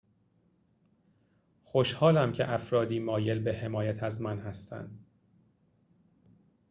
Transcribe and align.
خوشحالم 1.63 2.33
که 2.33 2.51
افرادی 2.51 2.99
مایل 2.99 3.39
به 3.39 3.53
حمایت 3.57 4.03
از 4.03 4.21
من 4.21 4.39
هستند 4.39 5.05